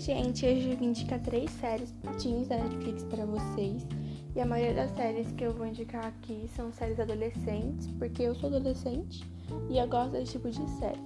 [0.00, 3.86] gente, hoje eu vim indicar três séries teens da Netflix para vocês.
[4.34, 8.34] E a maioria das séries que eu vou indicar aqui são séries adolescentes, porque eu
[8.34, 9.24] sou adolescente
[9.68, 11.00] e eu gosto desse tipo de série.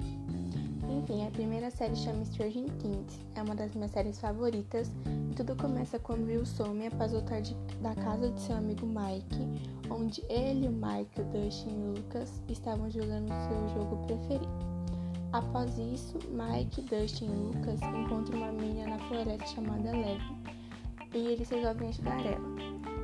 [0.90, 4.90] Enfim, a primeira série chama Stranger Things, é uma das minhas séries favoritas
[5.34, 10.22] tudo começa quando Will some após voltar de, da casa de seu amigo Mike, onde
[10.28, 14.71] ele, o Mike, o Dustin e o Lucas estavam jogando seu jogo preferido.
[15.32, 20.36] Após isso, Mike, Dustin e Lucas encontram uma menina na floresta chamada Eleven
[21.14, 22.52] e eles resolvem ajudar ela.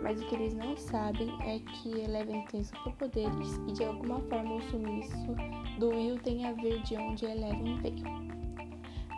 [0.03, 4.57] Mas o que eles não sabem é que Eleven tem superpoderes e de alguma forma
[4.57, 5.35] o sumiço
[5.79, 8.05] do Will tem a ver de onde Eleven veio.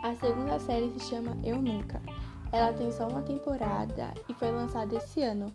[0.03, 2.01] A segunda série se chama Eu Nunca.
[2.53, 5.51] Ela tem só uma temporada e foi lançada esse ano.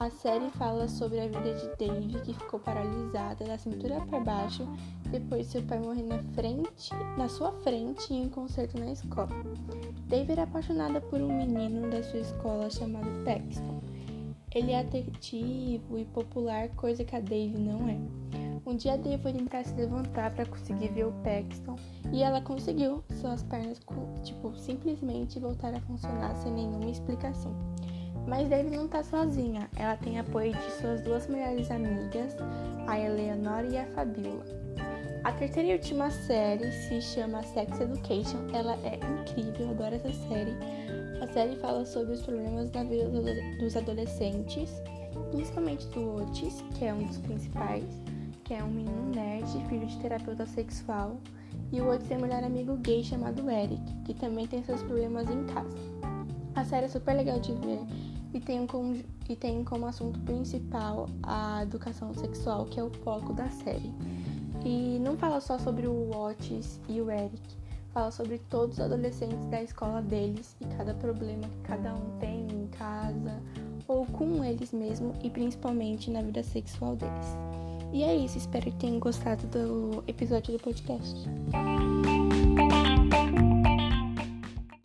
[0.00, 4.66] A série fala sobre a vida de Dave, que ficou paralisada da cintura para baixo
[5.10, 9.28] depois de seu pai morrer na frente, na sua frente em um concerto na escola.
[10.08, 13.82] Dave era apaixonada por um menino da sua escola chamado Paxton.
[14.54, 17.98] Ele é atrativo e popular, coisa que a Dave não é.
[18.64, 21.76] Um dia Dave foi tentar se levantar para conseguir ver o Paxton
[22.10, 23.04] e ela conseguiu.
[23.20, 23.78] Suas pernas,
[24.22, 27.54] tipo, simplesmente voltaram a funcionar sem nenhuma explicação.
[28.26, 32.36] Mas Dave não tá sozinha, ela tem apoio de suas duas melhores amigas,
[32.86, 34.44] a Eleanor e a Fabiola.
[35.24, 40.12] A terceira e última série se chama Sex Education, ela é incrível, eu adoro essa
[40.28, 40.56] série.
[41.20, 43.10] A série fala sobre os problemas da vida
[43.58, 44.70] dos adolescentes,
[45.30, 47.84] principalmente do Otis, que é um dos principais,
[48.44, 51.18] que é um menino nerd, filho de terapeuta sexual,
[51.70, 55.28] e o Otis tem um melhor amigo gay chamado Eric, que também tem seus problemas
[55.28, 55.76] em casa.
[56.60, 57.80] A série é super legal de ver
[58.34, 58.94] e tem, como,
[59.26, 63.90] e tem como assunto principal a educação sexual, que é o foco da série.
[64.62, 67.40] E não fala só sobre o Otis e o Eric,
[67.94, 72.46] fala sobre todos os adolescentes da escola deles e cada problema que cada um tem
[72.46, 73.40] em casa
[73.88, 77.38] ou com eles mesmo e principalmente na vida sexual deles.
[77.90, 81.26] E é isso, espero que tenham gostado do episódio do podcast.